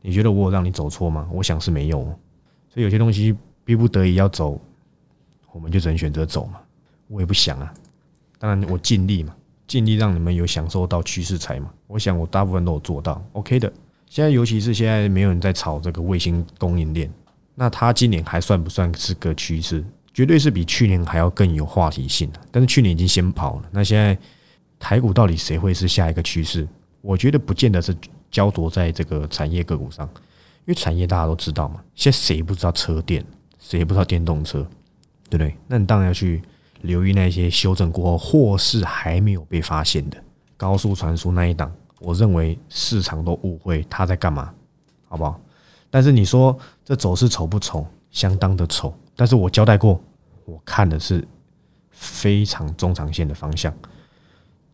[0.00, 1.28] 你觉得我有让你走错吗？
[1.28, 2.04] 我想是没有。
[2.68, 4.60] 所以有些东西逼不得已要走，
[5.50, 6.60] 我们就只能选择走嘛。
[7.08, 7.74] 我也不想啊，
[8.38, 9.34] 当然我尽力嘛，
[9.66, 11.68] 尽力让你们有享受到趋势财嘛。
[11.88, 13.72] 我想我大部分都有做到，OK 的。
[14.08, 17.12] 现在尤其是现在没有人在炒这个卫星供应链。
[17.56, 19.84] 那它今年还算不算是个趋势？
[20.12, 22.40] 绝对是比去年还要更有话题性的。
[22.50, 23.68] 但是去年已经先跑了。
[23.70, 24.16] 那现在
[24.78, 26.66] 台股到底谁会是下一个趋势？
[27.00, 27.96] 我觉得不见得是
[28.30, 31.82] 焦灼在这个产业个股上，因为产业大家都知道嘛。
[31.94, 33.24] 现在谁不知道车电？
[33.58, 34.66] 谁不知道电动车？
[35.28, 35.56] 对不对？
[35.66, 36.42] 那你当然要去
[36.82, 40.16] 留意那些修正过后或是还没有被发现的
[40.56, 41.72] 高速传输那一档。
[42.00, 44.52] 我认为市场都误会他在干嘛，
[45.08, 45.40] 好不好？
[45.88, 47.86] 但是你说这走势丑不丑？
[48.10, 48.92] 相当的丑。
[49.22, 50.02] 但是我交代过，
[50.46, 51.24] 我看的是
[51.92, 53.72] 非常中长线的方向，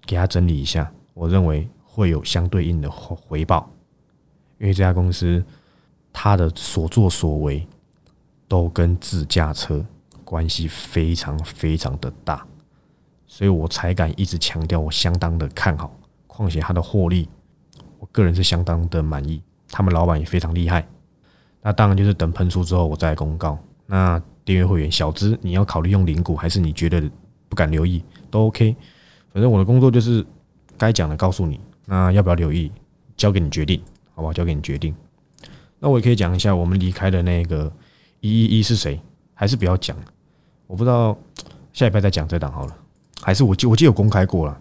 [0.06, 3.70] 给他整理一下，我认为会有相对应的回报。
[4.58, 5.44] 因为这家公司
[6.14, 7.68] 它的所作所为
[8.48, 9.84] 都跟自驾车
[10.24, 12.42] 关系非常非常的大，
[13.26, 15.94] 所以我才敢一直强调我相当的看好。
[16.26, 17.28] 况且它的获利，
[17.98, 20.88] 我个人是相当的满意，他们老板也非常厉害。
[21.60, 23.58] 那当然就是等喷出之后我再公告。
[23.90, 27.02] 那订阅会员小资，你要考虑用零股，还是你觉得
[27.50, 28.74] 不敢留意都 OK。
[29.30, 30.24] 反正我的工作就是
[30.78, 32.72] 该讲的告诉你，那要不要留意，
[33.14, 33.78] 交给你决定，
[34.14, 34.32] 好不好？
[34.32, 34.94] 交给你决定。
[35.78, 37.70] 那我也可以讲一下我们离开的那个
[38.20, 38.98] 一一一是谁，
[39.34, 39.94] 还是不要讲？
[40.66, 41.14] 我不知道
[41.74, 42.74] 下一拜再讲这档好了，
[43.20, 44.58] 还是我记我记得有公开过了，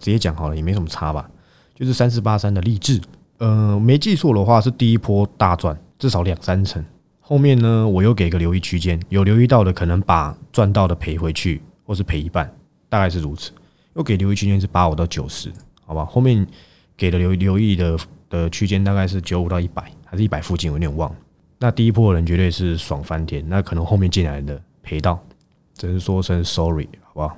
[0.00, 1.26] 直接讲好了也没什么差吧？
[1.74, 3.00] 就是三四八三的励志，
[3.38, 6.84] 呃，没记错的话是第一波大赚，至少两三成。
[7.30, 12.52] 后面呢，我又给个留意区间，有留意到的可能把赚到的赔回去，或是赔一半，
[12.88, 13.52] 大概是如此。
[13.94, 15.48] 又给留意区间是八五到九十，
[15.86, 16.04] 好吧？
[16.04, 16.44] 后面
[16.96, 17.96] 给的留留意的
[18.28, 21.16] 的区间大概是九五到一百，还是一百附近，我有点忘了。
[21.60, 25.16] 那第一波人绝对是爽翻天，那可能后面进来的赔到，
[25.74, 27.36] 只是说声 sorry，好不好？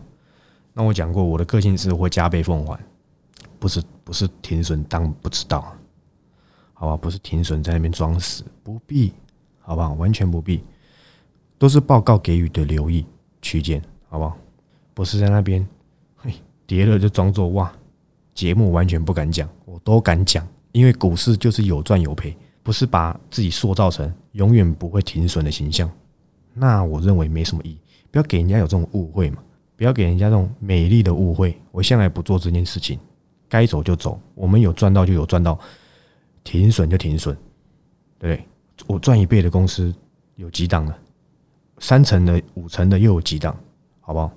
[0.72, 2.80] 那我讲过，我的个性是会加倍奉还，
[3.58, 5.70] 不是不是停损当不知道，
[6.72, 6.96] 好吧？
[6.96, 9.12] 不是停损在那边装死，不必。
[9.62, 9.94] 好不好？
[9.94, 10.62] 完全不必，
[11.58, 13.06] 都是报告给予的留意
[13.40, 14.36] 区间，好不好？
[14.92, 15.66] 不是在那边，
[16.16, 16.34] 嘿，
[16.66, 17.72] 跌了就装作哇，
[18.34, 25.90] 节目完全不敢讲，我都敢讲，因为股市就是有赚有赔，不是把自己塑造成永远不会停损的形象，
[26.52, 27.78] 那我认为没什么意义，
[28.10, 29.42] 不要给人家有这种误会嘛，
[29.76, 32.98] 不要给人家这种美丽的误会，我向来不做这件事情，
[33.48, 35.58] 该走就走，我们有赚到就有赚到，
[36.44, 37.36] 停损就停损，
[38.18, 38.44] 对？
[38.86, 39.94] 我赚一倍的公司
[40.36, 40.94] 有几档呢？
[41.78, 43.56] 三成的、五成的又有几档？
[44.00, 44.30] 好不好？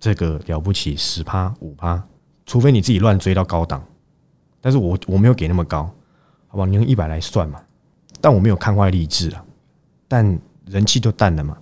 [0.00, 2.02] 这个了不起，十趴、五趴，
[2.46, 3.84] 除非你自己乱追到高档，
[4.60, 5.84] 但是我我没有给那么高，
[6.48, 6.66] 好不好？
[6.66, 7.60] 你用一百来算嘛。
[8.20, 9.44] 但我没有看坏励志啊，
[10.08, 11.56] 但人气就淡了嘛。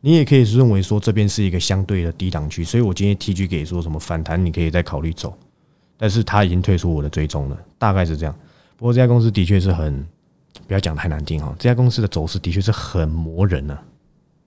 [0.00, 5.36] 你也可以认为说这边是一个相对的低档区，所以我今天 T G 给说什么反弹，你可以再考虑走，
[5.96, 8.34] 但是他已经退出我的追踪了，大概是这样。
[8.76, 10.06] 不过这家公司的确是很。
[10.66, 13.78] 不要讲太难听哈，这家公司的走势的确是很磨人呢，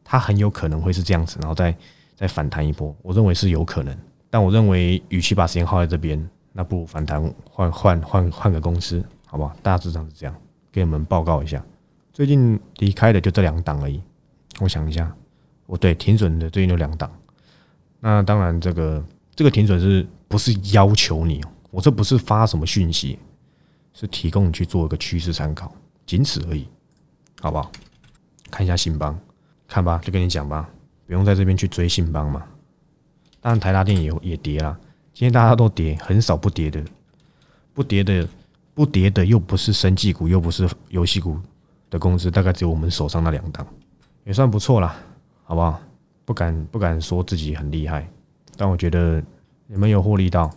[0.04, 1.76] 它很有可能会是这样子，然后再
[2.16, 3.98] 再反弹一波，我认为是有可能。
[4.30, 9.56] 但我认为，与其把时间耗在这边，那不如反弹换换换换个公司，好不好？
[9.62, 10.36] 大致上是这样，
[10.72, 11.64] 给你们报告一下。
[12.12, 14.02] 最近离开的就这两档而已。
[14.60, 15.16] 我想一下，
[15.66, 17.12] 我对停损的最近就两档。
[18.00, 19.04] 那当然，这个
[19.36, 21.44] 这个停损是不是要求你？
[21.70, 23.20] 我这不是发什么讯息，
[23.94, 25.74] 是提供你去做一个趋势参考。
[26.06, 26.68] 仅此而已，
[27.42, 27.72] 好不好？
[28.52, 29.20] 看一下信邦，
[29.68, 30.70] 看吧，就跟你讲吧，
[31.08, 32.44] 不用在这边去追信邦嘛。
[33.42, 34.78] 当然，台达电也也跌了，
[35.12, 36.84] 今天大家都跌，很少不跌的，
[37.74, 38.28] 不跌的
[38.76, 41.40] 不跌的又不是生技股，又不是游戏股
[41.90, 43.66] 的公司，大概只有我们手上那两档，
[44.24, 44.96] 也算不错啦，
[45.44, 45.82] 好不好？
[46.26, 48.08] 不敢不敢说自己很厉害，
[48.56, 49.24] 但我觉得
[49.66, 50.48] 你们有获利到，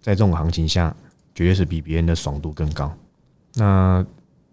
[0.00, 0.94] 在这种行情下，
[1.32, 2.92] 绝对是比别人的爽度更高。
[3.54, 4.04] 那。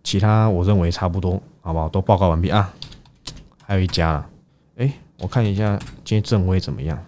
[0.03, 1.87] 其他我认为差不多，好不好？
[1.87, 2.71] 都报告完毕啊。
[3.65, 4.29] 还有一家了，
[4.75, 7.01] 哎，我看一下今天正威怎么样？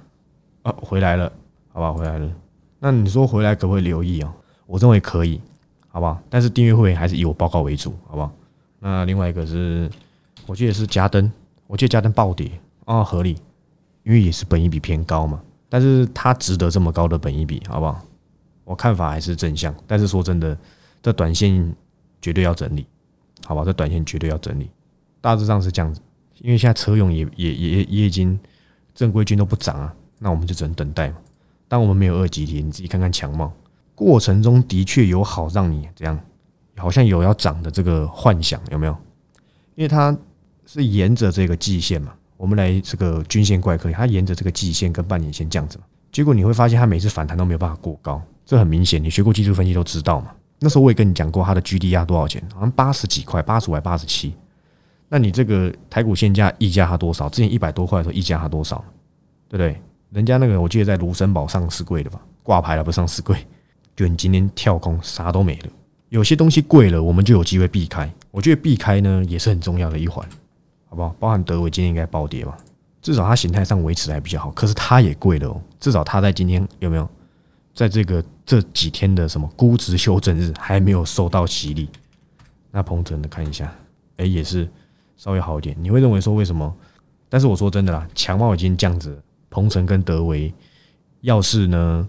[0.63, 1.31] 啊，回来了，
[1.73, 1.93] 好不好？
[1.93, 2.31] 回来了。
[2.79, 4.33] 那你说回来可不可以留意啊？
[4.65, 5.41] 我认为可以，
[5.89, 6.17] 好不好？
[6.29, 8.31] 但是订阅会还是以我报告为主，好不好？
[8.79, 9.91] 那另外一个是，
[10.45, 11.29] 我记得是嘉登，
[11.67, 12.49] 我记得嘉登暴跌
[12.85, 13.37] 啊，合理，
[14.03, 15.41] 因为也是本一比偏高嘛。
[15.67, 18.01] 但是它值得这么高的本一比，好不好？
[18.63, 20.57] 我看法还是正向，但是说真的，
[21.03, 21.75] 这短线。
[22.25, 22.87] 绝对要整理，
[23.45, 23.63] 好吧？
[23.63, 24.67] 这短线绝对要整理，
[25.21, 26.01] 大致上是这样子。
[26.39, 28.39] 因为现在车用也也也也已经
[28.95, 31.17] 正规军都不涨啊，那我们就只能等待嘛。
[31.67, 33.53] 但我们没有二级体，你自己看看强茂
[33.93, 36.19] 过程中的确有好让你这样，
[36.77, 38.97] 好像有要涨的这个幻想，有没有？
[39.75, 40.17] 因为它
[40.65, 50.31] 是沿着这个季线嘛，我们来这个均线怪客，它沿着这个季线跟半年线这样子嘛，结果你会发现它每次反弹都没有办法过高，这很明显，你学过技术分析都知道嘛。
[50.59, 52.41] 那时候我也跟你讲过，它的 G D 压多少钱？
[52.53, 54.33] 好像八十几块，八十五还八十七。
[55.09, 57.29] 那你这个台股现价溢价它多少？
[57.29, 58.83] 之前一百多块的时候溢价它多少？
[59.47, 59.81] 对不对？
[60.11, 63.37] 人家那个我记得在卢森堡上市贵的吧，挂牌了不上市贵。
[63.95, 65.67] 就你今天跳空啥都没了。
[66.09, 68.09] 有些东西贵了，我们就有机会避开。
[68.31, 70.25] 我觉得避开呢也是很重要的一环，
[70.89, 71.15] 好不好？
[71.19, 72.57] 包含德伟今天应该暴跌吧？
[73.01, 74.51] 至少它形态上维持还比较好。
[74.51, 77.07] 可是它也贵了哦，至少它在今天有没有？
[77.73, 81.89] 在这个这几天的什么估值修正日还没有受到洗礼，
[82.71, 83.73] 那鹏程的看一下，
[84.17, 84.69] 哎，也是
[85.17, 85.75] 稍微好一点。
[85.79, 86.73] 你会认为说为什么？
[87.27, 90.53] 但是我说真的啦，强茂已经这样子鹏程跟德维，
[91.21, 92.07] 要是呢，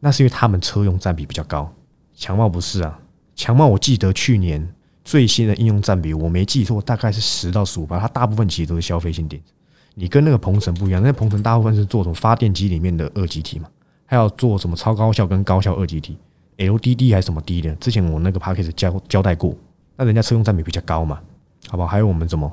[0.00, 1.72] 那是因为他们车用占比比较高，
[2.14, 2.98] 强茂不是啊，
[3.36, 9.52] 强茂我记得去年最新的应用占比，我没记错，大概是十到十五吧它大部分其实都是消费性电子。
[9.94, 13.68] 你跟那个鹏程不一样，那鹏程大部分是做什么发电机里面的二极体嘛，
[14.10, 16.18] 还要做什么超高效跟高效二极体
[16.56, 17.72] ，LDD 还是什么 D 的？
[17.76, 19.54] 之前我那个 p a c k a g e 交交代过，
[19.94, 21.20] 那人家车用占比比较高嘛，
[21.68, 21.86] 好不好？
[21.86, 22.52] 还有我们怎么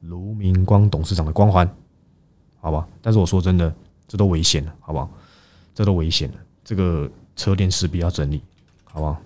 [0.00, 1.70] 卢明光董事长的光环，
[2.62, 2.88] 好吧？
[3.02, 3.70] 但是我说真的，
[4.08, 5.06] 这都危险了，好不好？
[5.74, 8.40] 这都危险了，这个车电势必要整理，
[8.84, 9.18] 好不好？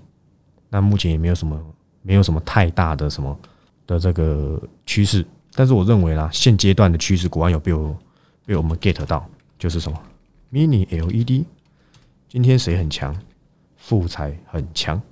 [0.71, 1.57] 那目前也没有什么，
[2.03, 3.39] 没有什么太大的什么
[3.87, 5.25] 的这个趋势。
[5.55, 7.97] 但是我认为啦，现阶段的趋势果然有被我
[8.45, 9.25] 被我们 get 到，
[9.57, 9.97] 就是什么
[10.53, 11.45] mini LED，
[12.31, 13.13] 今天谁很强？
[13.77, 15.03] 富彩很强。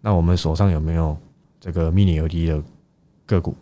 [0.00, 1.14] 那我们手上有没有
[1.60, 2.64] 这个 mini LED 的
[3.26, 3.54] 个股？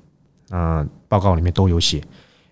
[0.48, 2.00] 那报告里面都有写，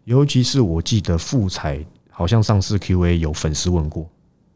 [0.02, 1.78] 尤其是我记得富彩
[2.10, 4.04] 好像上次 Q&A 有粉丝问过，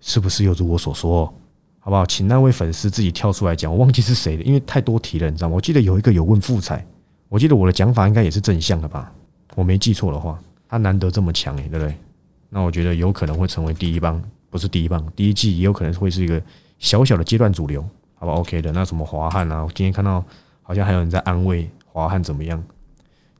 [0.01, 1.33] 是不是又如我所说？
[1.79, 2.05] 好不好？
[2.05, 5.55] 请那位粉丝自己跳出来讲，我忘记是谁了，因为太多题了，你知道吗？
[5.55, 6.85] 我记得有一个有问富彩。
[7.29, 9.12] 我记得我的讲法应该也是正向的吧？
[9.55, 10.37] 我没记错的话，
[10.69, 11.95] 他难得这么强诶，对不对？
[12.49, 14.21] 那我觉得有可能会成为第一棒，
[14.53, 16.41] 不是第一棒，第一季也有可能会是一个
[16.79, 17.83] 小小的阶段主流，
[18.17, 18.71] 好吧？OK 的。
[18.71, 20.23] 那什么华汉啊，我今天看到
[20.61, 22.62] 好像还有人在安慰华汉怎么样？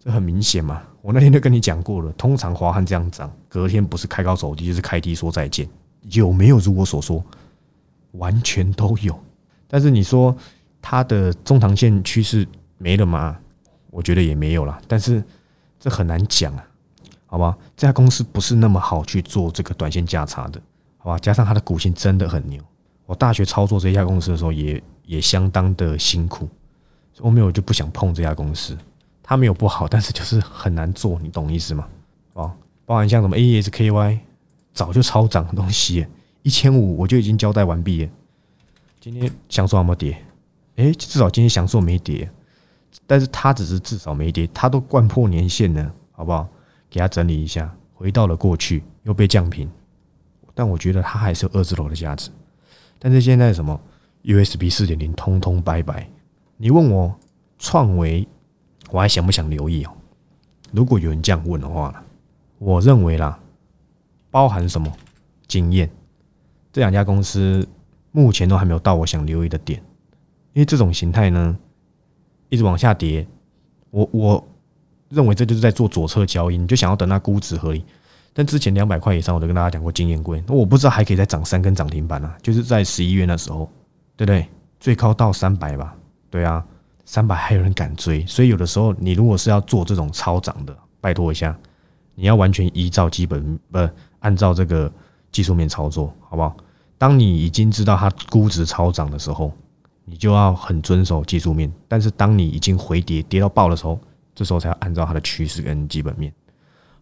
[0.03, 0.83] 这很明显嘛。
[1.03, 5.69] 我那天就跟你讲过了，通常华汉这样涨，隔天不是开高走低，就是开低说再见，
[6.13, 7.23] 有没有如我所说？
[8.13, 9.19] 完全都有。
[9.69, 10.35] 但是你说
[10.81, 12.49] 它的中长线趋势
[12.79, 13.39] 没了吗？
[13.91, 15.23] 我觉得也没有了，但是
[15.79, 16.65] 这很难讲啊，
[17.27, 17.57] 好吧？
[17.77, 20.61] 这家公司不是那么好去做这个短线价差的，
[21.03, 21.19] 好吧？
[21.19, 22.63] 加上他的股性真的很牛，
[23.07, 26.49] 我大学操作这家公司的时候也也相当的辛苦，
[27.19, 28.79] 后面我就不想碰这家公司。
[29.21, 31.89] 它没有不好，但是就是很难做，你懂意思吗？
[32.35, 32.53] 哦，
[32.87, 34.21] 包含像什么 A S K Y，
[34.73, 36.07] 早就超涨的东西，
[36.43, 38.11] 一千五我就已经交代完毕了。
[39.01, 40.23] 今天想说有没有跌？
[40.77, 42.31] 哎，至少今天想说没跌。
[43.07, 46.47] 但是它只是至少没跌，它都贯破年线了，好不好？
[46.91, 49.69] 给它整理一下，回到了过去，又被降平。
[50.55, 52.31] 但我觉得它还是有二字头的价值。
[52.99, 53.81] 但是现在什么
[54.25, 56.09] USB 四点零通通拜拜。
[56.57, 57.15] 你问我
[57.59, 58.27] 创维，
[58.91, 59.93] 我还想不想留意哦？
[60.71, 62.05] 如果有人这样问的话，
[62.59, 63.39] 我认为啦，
[64.31, 64.93] 包含什么
[65.47, 65.91] 经验，
[66.73, 67.67] 这两家公司
[68.11, 69.83] 目前都还没有到我想留意的点，
[70.53, 71.59] 因为这种形态呢。
[72.49, 73.27] 一直往下跌，
[73.89, 74.49] 我我
[75.09, 77.83] 认为这就是在做左侧交易，你就想要等它估值合理。
[78.33, 83.71] 但之前两百块以上，我都跟大家讲过经验贵，那我不知道还可以再涨三根涨停板啊，就是在十一月那时候，
[84.17, 84.47] 对不对？
[84.81, 85.95] 最高到三百吧，
[86.31, 86.65] 对啊，
[87.05, 91.57] 三百还有人敢追，所以有的时候你如果是要做这种超涨的，拜托一下，
[92.15, 93.79] 你要完全依照基本不
[94.21, 94.91] 按照这个
[95.31, 96.57] 技术面操作，好不好？
[96.99, 99.53] 当你已经知道它估值超涨的时候。
[100.05, 103.97] 你就要很遵守技术面，但是当你已经回跌跌到爆的时候，
[104.35, 106.31] 这时候才要按照它的趋势跟基本面，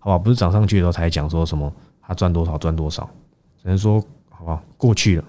[0.00, 0.18] 好吧？
[0.18, 3.08] 不是涨上去的时候才讲说什么他赚多少赚多少，
[3.62, 5.24] 只能说好吧，过去了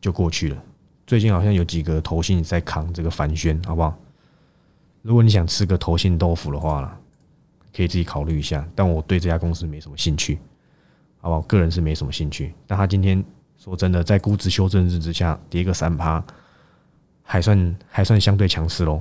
[0.00, 0.62] 就过去了。
[1.06, 3.92] 最近好像有几个投信在扛这个反宣，好不好？
[5.02, 6.96] 如果你想吃个投信豆腐的话啦，
[7.74, 8.66] 可以自己考虑一下。
[8.74, 10.38] 但我对这家公司没什么兴趣，
[11.20, 11.40] 好不好？
[11.42, 12.54] 个人是没什么兴趣。
[12.66, 13.22] 但他今天
[13.58, 16.24] 说真的，在估值修正日之下跌个三趴。
[17.26, 19.00] 还算还算相对强势喽，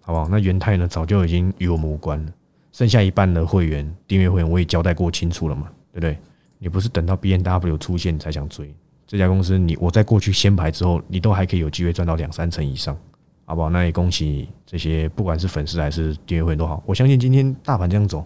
[0.00, 0.28] 好不好？
[0.28, 2.32] 那元泰呢，早就已经与我们无关了。
[2.78, 6.16] 剩下一半的会员订阅会员，我也交代过清楚了嘛，对不对？
[6.60, 8.72] 你不是等到 B N W 出现才想追
[9.04, 9.58] 这家公司？
[9.58, 12.96] 你我在过去先排之后，你都还可以有机会赚到两三成以上，
[13.46, 13.68] 好不好？
[13.68, 16.80] 那也恭喜这些不管是粉丝还是订阅会员都好。
[16.86, 18.24] 我相信今天大盘这样走，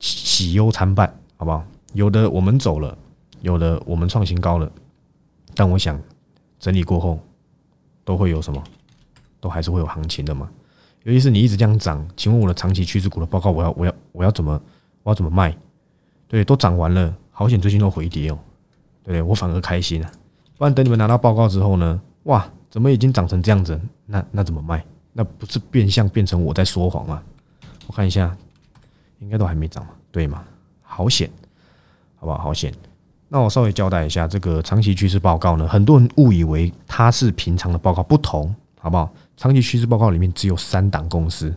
[0.00, 1.64] 喜忧参半，好不好？
[1.92, 2.98] 有的我们走了，
[3.40, 4.68] 有的我们创新高了，
[5.54, 5.96] 但我想
[6.58, 7.20] 整理过后。
[8.04, 8.60] 都会有什么？
[9.38, 10.50] 都还是会有行情的嘛。
[11.04, 14.60] 尤其是你一直这样涨，请问我的长期趋势股的报告，我要我要我要怎么
[15.02, 15.56] 我要怎么卖？
[16.28, 18.38] 对，都涨完了，好险最近都回跌哦。
[19.02, 20.10] 对我反而开心啊。
[20.56, 22.00] 不然等你们拿到报告之后呢？
[22.24, 23.78] 哇，怎么已经涨成这样子？
[24.06, 24.84] 那那怎么卖？
[25.12, 27.20] 那不是变相变成我在说谎吗？
[27.88, 28.34] 我看一下，
[29.18, 30.44] 应该都还没涨嘛，对吗？
[30.82, 31.28] 好险，
[32.16, 32.38] 好不好？
[32.38, 32.72] 好险。
[33.28, 39.12] 那我稍微交代一下这个长期趋势报告呢，很多人误以为它是平常的报告不同，好不好？
[39.36, 41.54] 长期趋势报告里面只有三档公司，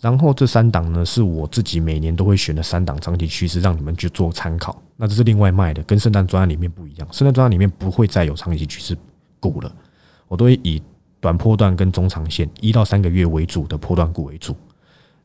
[0.00, 4.80] 然后这三档呢是我自己每年都会选的三档长期趋势，让你们去做参考。
[4.96, 7.08] 那这是另外卖的，跟圣诞专案里面不一样。
[7.12, 8.96] 圣诞专案里面不会再有长期趋势
[9.40, 9.72] 股了，
[10.26, 10.82] 我都会以
[11.20, 14.54] 短波段跟中长线一到三个月为主的波段股为主。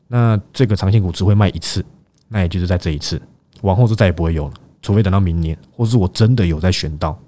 [0.06, 1.84] 那这个长线股只会卖一次，
[2.28, 3.20] 那也就是在这一次，
[3.62, 4.54] 往后就再也不会有了。
[4.82, 7.18] 除非等到明年，或是我真的有在选到，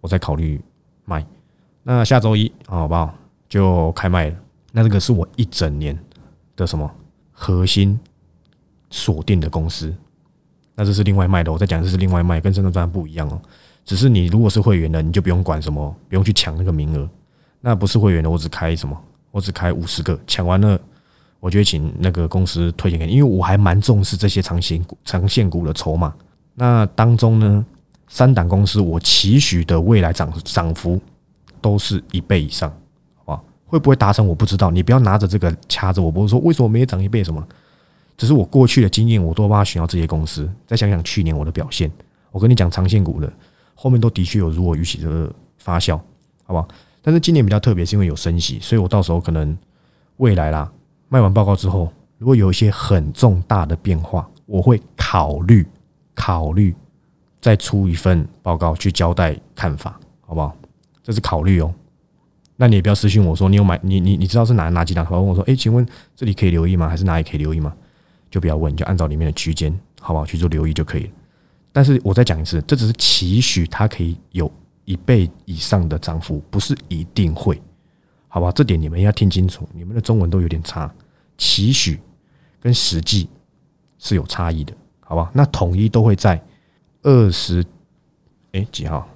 [0.00, 0.60] 我再考虑
[1.04, 1.24] 卖。
[1.82, 3.14] 那下周一好不好？
[3.52, 4.36] 就开卖了。
[4.72, 5.98] 那这个是我一整年
[6.56, 6.90] 的什么
[7.30, 8.00] 核心
[8.88, 9.94] 锁定的公司。
[10.74, 13.38] 那这是另外卖的，我在讲这是另外卖，跟深圳专不一样哦。
[13.84, 17.06] 只是你如果是会员的，你就不用管什么，不用去抢那个名额。
[17.60, 18.98] 那不是会员的，我只开什么？
[19.30, 20.80] 我只开五十个，抢完了，
[21.38, 26.14] 我就会请那个公司推荐给你，因为我还蛮重视这些长线股、长线股的筹码。
[26.54, 27.66] 那当中呢，
[28.08, 30.98] 三档公司我期许的未来涨涨幅
[31.60, 32.74] 都是一倍以上，
[33.72, 37.42] 会不会达成我不知道，你不要拿着这个掐着我，不是说为什么没有涨一倍什么？
[38.18, 40.46] 只是我过去的经验，我都帮他选到这些公司。
[40.66, 41.90] 再想想去年我的表现，
[42.30, 43.32] 我跟你讲长线股的
[43.74, 45.96] 后面都的确有如我预期的发酵，
[46.44, 46.68] 好不好？
[47.00, 49.56] 但是今年比较特别，是因为有升息，所以我到时候可能
[50.18, 50.70] 未来啦，
[51.08, 55.66] 卖完报告之后，如果有一些很重大的变化，我会考虑
[56.14, 56.74] 考虑
[57.40, 60.54] 再出一份报告去交代看法，好不好？
[61.02, 61.72] 这是考虑哦。
[62.62, 65.04] 那你也不要私信我说你有买，你你你知道是哪哪几档？
[65.04, 65.84] 他问我说，哎，请问
[66.14, 66.88] 这里可以留意吗？
[66.88, 67.74] 还是哪里可以留意吗？
[68.30, 70.24] 就不要问，就按照里面的区间，好不好？
[70.24, 71.10] 去做留意就可以了。
[71.72, 74.48] 但是我再讲一次，这只是期许它可以有。
[74.84, 77.62] 一倍以上的涨幅不是一定会，
[78.26, 78.50] 好吧？
[78.50, 79.66] 这点你们要听清楚。
[79.72, 80.92] 你们的中文都有点差，
[81.38, 82.00] 期许
[82.60, 83.28] 跟实际
[84.00, 85.30] 是有差异的，好吧？
[85.32, 86.42] 那统一都会在
[87.02, 87.64] 二十，
[88.50, 89.08] 哎几号？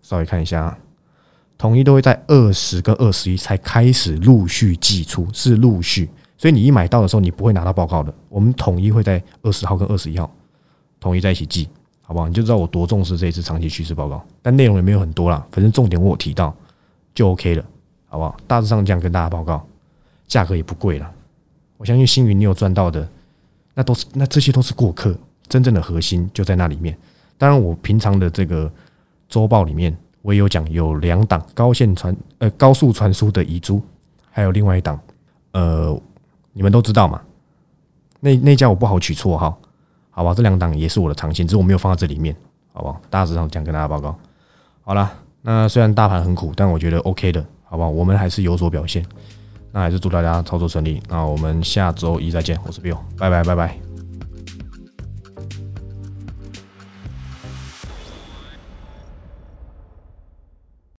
[0.00, 0.76] 稍微看一下，
[1.62, 6.10] 统一都会在二十跟二十一才开始陆续寄出，是陆续。
[6.36, 8.12] 所以你一买到的时候，你不会拿到报告的。
[8.28, 10.28] 我们统一会在二十号跟二十一号
[10.98, 11.68] 统一在一起寄。
[12.00, 12.26] 好不好？
[12.26, 16.52] 你就知道我多重视这一次长期趋势报告，但内容也没有很多啦，反正重点我有提到
[17.14, 17.64] 就 OK 了，
[18.08, 18.36] 好不好？
[18.48, 19.64] 大致上这样跟大家报告，
[20.26, 21.08] 价格也不贵了。
[21.76, 23.08] 我相信星云你有赚到的，
[23.72, 26.98] 那都是那这些都是过客，真正的核心就在那里面。
[27.38, 28.68] 当然，我平常的这个
[29.28, 33.82] 周报里面我也有讲，有两档高线传呃高速传输的遗珠，
[34.30, 34.98] 还有另外一档
[35.52, 36.00] 呃
[36.52, 37.20] 你们都知道嘛？
[38.20, 39.58] 那那家我不好取绰号。
[40.14, 42.36] 好吧，这两档也是我的长线，只是我没有放在这里面，
[42.74, 43.00] 好不好？
[43.08, 44.14] 大致上讲跟大家报告。
[44.82, 45.10] 好了，
[45.40, 47.88] 那虽然大盘很苦，但我觉得 OK 的，好不好？
[47.88, 49.02] 我们还是有所表现。
[49.72, 51.02] 那还是祝大家操作顺利。
[51.08, 53.91] 那我们下周一再见，我是 Bill，拜拜拜拜。